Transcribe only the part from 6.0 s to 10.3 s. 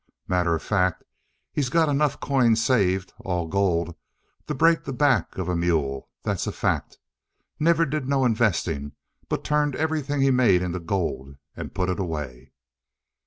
That's a fact! Never did no investing, but turned everything